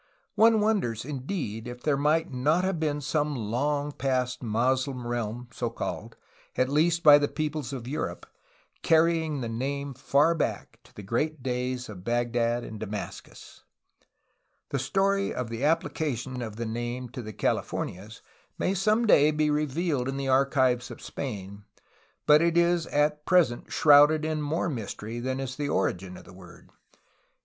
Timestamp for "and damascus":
12.63-13.63